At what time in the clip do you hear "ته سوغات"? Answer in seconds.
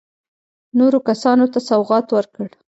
1.53-2.07